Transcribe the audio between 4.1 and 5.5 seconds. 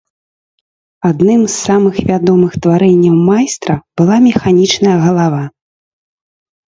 механічная галава.